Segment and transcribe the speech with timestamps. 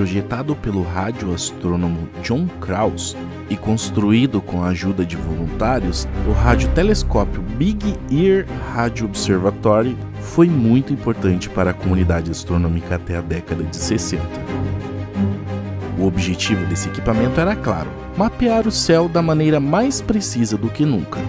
[0.00, 3.14] projetado pelo radioastrônomo John Krause
[3.50, 10.90] e construído com a ajuda de voluntários, o radiotelescópio Big Ear Radio Observatory foi muito
[10.90, 14.24] importante para a comunidade astronômica até a década de 60.
[15.98, 20.86] O objetivo desse equipamento era claro: mapear o céu da maneira mais precisa do que
[20.86, 21.20] nunca.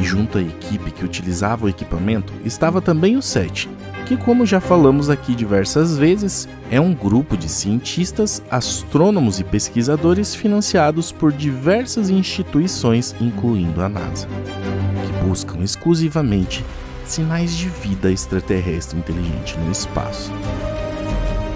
[0.00, 3.68] E junto à equipe que utilizava o equipamento estava também o SET,
[4.12, 10.34] que, como já falamos aqui diversas vezes, é um grupo de cientistas, astrônomos e pesquisadores
[10.34, 16.62] financiados por diversas instituições, incluindo a NASA, que buscam exclusivamente
[17.06, 20.30] sinais de vida extraterrestre inteligente no espaço.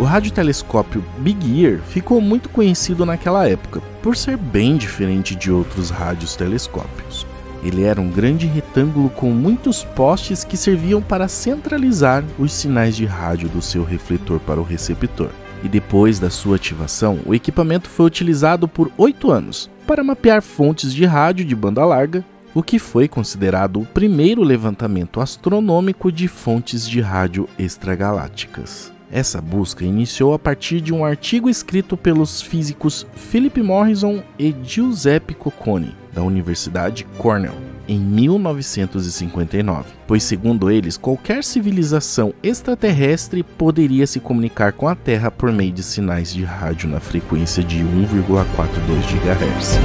[0.00, 5.90] O radiotelescópio Big Ear ficou muito conhecido naquela época por ser bem diferente de outros
[5.90, 7.26] radiotelescópios.
[7.62, 13.04] Ele era um grande retângulo com muitos postes que serviam para centralizar os sinais de
[13.04, 15.30] rádio do seu refletor para o receptor.
[15.62, 20.94] E depois da sua ativação, o equipamento foi utilizado por oito anos para mapear fontes
[20.94, 26.88] de rádio de banda larga, o que foi considerado o primeiro levantamento astronômico de fontes
[26.88, 28.92] de rádio extragalácticas.
[29.10, 35.34] Essa busca iniciou a partir de um artigo escrito pelos físicos Philip Morrison e Giuseppe
[35.34, 37.54] Cocconi, da Universidade Cornell,
[37.88, 45.50] em 1959, pois, segundo eles, qualquer civilização extraterrestre poderia se comunicar com a Terra por
[45.50, 49.78] meio de sinais de rádio na frequência de 1,42 GHz.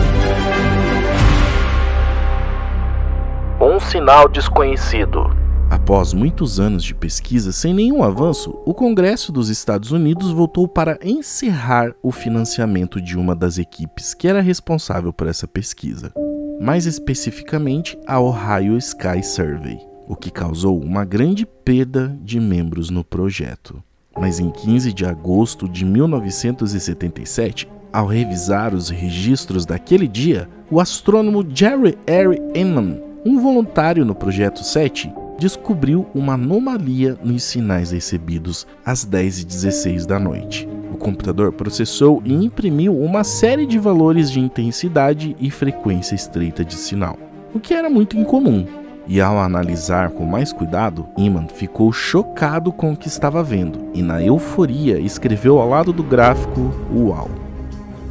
[3.61, 5.42] Um sinal desconhecido.
[5.73, 10.99] Após muitos anos de pesquisa sem nenhum avanço, o Congresso dos Estados Unidos votou para
[11.01, 16.13] encerrar o financiamento de uma das equipes que era responsável por essa pesquisa,
[16.61, 23.03] mais especificamente a Ohio Sky Survey, o que causou uma grande perda de membros no
[23.03, 23.81] projeto.
[24.15, 31.43] Mas em 15 de agosto de 1977, ao revisar os registros daquele dia, o astrônomo
[31.51, 32.39] Jerry R.
[32.53, 40.19] Inman, um voluntário no projeto 7, descobriu uma anomalia nos sinais recebidos às 10h16 da
[40.19, 40.67] noite.
[40.91, 46.75] O computador processou e imprimiu uma série de valores de intensidade e frequência estreita de
[46.75, 47.17] sinal,
[47.53, 48.65] o que era muito incomum.
[49.05, 54.01] E ao analisar com mais cuidado, Iman ficou chocado com o que estava vendo e,
[54.01, 57.29] na euforia, escreveu ao lado do gráfico Uau!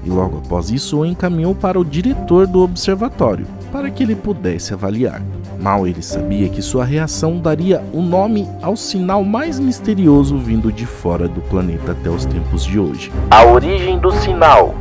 [0.04, 4.75] E logo após isso o encaminhou para o diretor do observatório para que ele pudesse
[4.75, 5.22] avaliar.
[5.59, 10.71] Mal ele sabia que sua reação daria o um nome ao sinal mais misterioso vindo
[10.71, 13.10] de fora do planeta até os tempos de hoje.
[13.31, 14.75] A origem do sinal.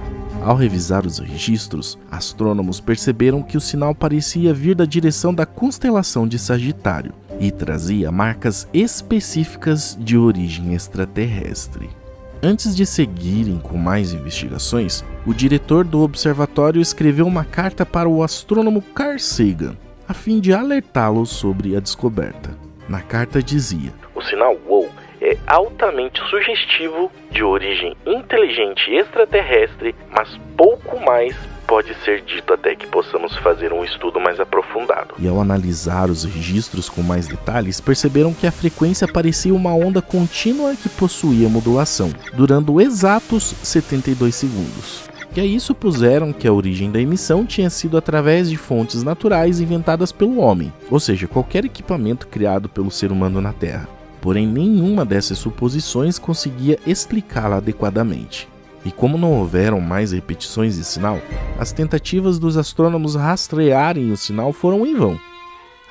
[0.44, 6.28] Ao revisar os registros, astrônomos perceberam que o sinal parecia vir da direção da constelação
[6.28, 12.01] de Sagitário e trazia marcas específicas de origem extraterrestre.
[12.44, 18.24] Antes de seguirem com mais investigações, o diretor do observatório escreveu uma carta para o
[18.24, 22.50] astrônomo Carl Sagan, a fim de alertá-lo sobre a descoberta.
[22.90, 24.90] Na carta dizia: O sinal WOW
[25.22, 31.36] é altamente sugestivo de origem inteligente extraterrestre, mas pouco mais
[31.72, 35.16] pode ser dito até que possamos fazer um estudo mais aprofundado.
[35.18, 40.02] E ao analisar os registros com mais detalhes, perceberam que a frequência parecia uma onda
[40.02, 45.04] contínua que possuía modulação, durando exatos 72 segundos.
[45.34, 49.62] E a isso puseram que a origem da emissão tinha sido através de fontes naturais
[49.62, 53.88] inventadas pelo homem, ou seja, qualquer equipamento criado pelo ser humano na Terra.
[54.20, 58.52] Porém, nenhuma dessas suposições conseguia explicá-la adequadamente.
[58.86, 61.20] E como não houveram mais repetições de sinal,
[61.60, 65.20] as tentativas dos astrônomos rastrearem o sinal foram em vão.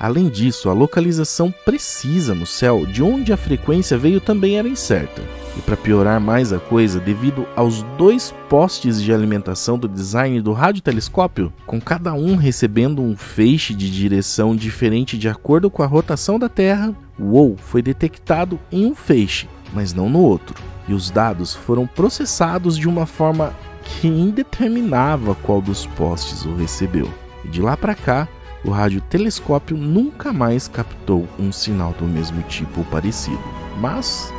[0.01, 5.21] Além disso, a localização precisa no céu de onde a frequência veio também era incerta.
[5.55, 10.53] E para piorar mais a coisa, devido aos dois postes de alimentação do design do
[10.53, 16.39] radiotelescópio, com cada um recebendo um feixe de direção diferente de acordo com a rotação
[16.39, 20.70] da Terra, o WOW foi detectado em um feixe, mas não no outro.
[20.91, 27.07] E os dados foram processados de uma forma que indeterminava qual dos postes o recebeu.
[27.45, 28.27] E de lá para cá,
[28.61, 33.39] o radiotelescópio nunca mais captou um sinal do mesmo tipo ou parecido.
[33.79, 34.33] Mas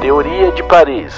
[0.00, 1.14] Teoria de Paris.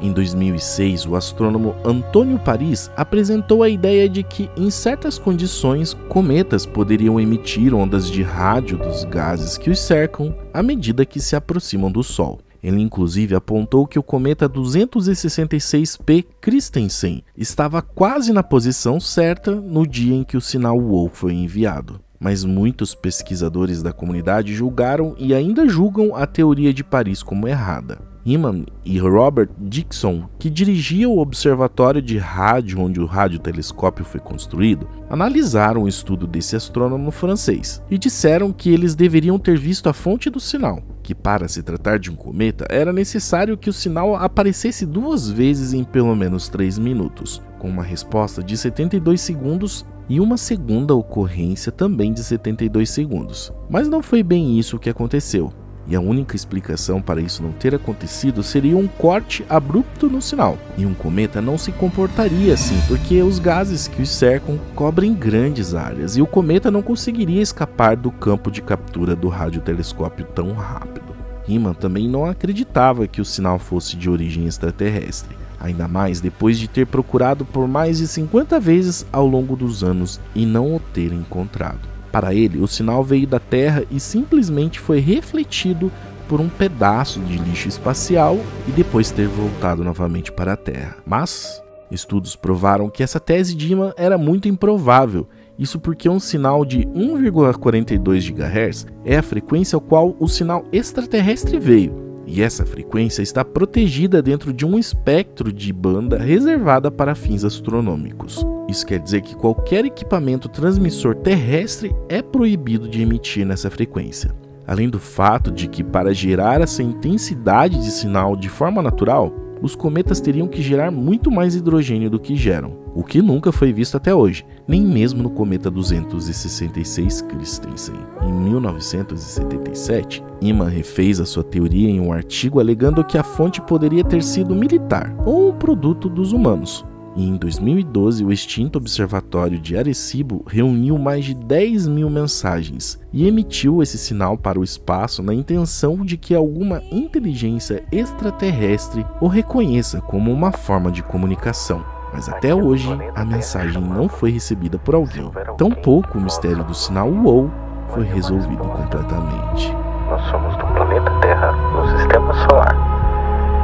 [0.00, 6.64] Em 2006, o astrônomo Antônio Paris apresentou a ideia de que, em certas condições, cometas
[6.64, 11.90] poderiam emitir ondas de rádio dos gases que os cercam à medida que se aproximam
[11.90, 12.38] do Sol.
[12.62, 20.14] Ele inclusive apontou que o cometa 266P Christensen estava quase na posição certa no dia
[20.14, 25.68] em que o sinal WOW foi enviado mas muitos pesquisadores da comunidade julgaram e ainda
[25.68, 27.98] julgam a teoria de Paris como errada.
[28.26, 34.88] Iman e Robert Dixon, que dirigiam o observatório de rádio onde o radiotelescópio foi construído,
[35.08, 40.28] analisaram o estudo desse astrônomo francês e disseram que eles deveriam ter visto a fonte
[40.28, 44.84] do sinal, que para se tratar de um cometa era necessário que o sinal aparecesse
[44.84, 50.36] duas vezes em pelo menos 3 minutos, com uma resposta de 72 segundos e uma
[50.36, 53.52] segunda ocorrência também de 72 segundos.
[53.70, 55.52] Mas não foi bem isso que aconteceu
[55.88, 60.58] e a única explicação para isso não ter acontecido seria um corte abrupto no sinal.
[60.76, 65.74] E um cometa não se comportaria assim, porque os gases que o cercam cobrem grandes
[65.74, 71.06] áreas e o cometa não conseguiria escapar do campo de captura do radiotelescópio tão rápido.
[71.46, 76.66] Riemann também não acreditava que o sinal fosse de origem extraterrestre, ainda mais depois de
[76.66, 81.12] ter procurado por mais de 50 vezes ao longo dos anos e não o ter
[81.12, 81.95] encontrado.
[82.16, 85.92] Para ele, o sinal veio da Terra e simplesmente foi refletido
[86.26, 90.96] por um pedaço de lixo espacial e depois ter voltado novamente para a Terra.
[91.04, 95.28] Mas estudos provaram que essa tese de Iman era muito improvável.
[95.58, 101.58] Isso porque um sinal de 1,42 GHz é a frequência ao qual o sinal extraterrestre
[101.58, 107.44] veio, e essa frequência está protegida dentro de um espectro de banda reservada para fins
[107.44, 108.44] astronômicos.
[108.68, 114.34] Isso quer dizer que qualquer equipamento transmissor terrestre é proibido de emitir nessa frequência.
[114.66, 119.32] Além do fato de que, para gerar essa intensidade de sinal de forma natural,
[119.62, 123.74] os cometas teriam que gerar muito mais hidrogênio do que geram, o que nunca foi
[123.74, 127.94] visto até hoje, nem mesmo no cometa 266 Christensen.
[128.22, 134.02] Em 1977, Iman refez a sua teoria em um artigo alegando que a fonte poderia
[134.02, 139.76] ter sido militar ou um produto dos humanos, e em 2012, o extinto Observatório de
[139.76, 145.32] Arecibo reuniu mais de 10 mil mensagens e emitiu esse sinal para o espaço na
[145.32, 151.95] intenção de que alguma inteligência extraterrestre o reconheça como uma forma de comunicação.
[152.12, 155.30] Mas até hoje, a mensagem não foi recebida por alguém.
[155.58, 157.50] Tampouco o mistério do sinal UOL
[157.90, 159.74] foi resolvido completamente.
[160.08, 162.76] Nós somos do planeta Terra, no sistema solar,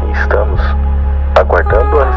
[0.09, 0.61] e estamos
[1.39, 2.11] aguardando a